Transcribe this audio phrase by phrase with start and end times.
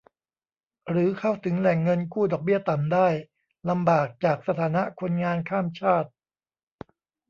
[0.89, 3.07] หรือเข้าถึงแหล่งเงินกู้ดอกเบี้ยต่ำได้
[3.69, 6.09] ลำบากจากสถานะคนงานข้ามชาติ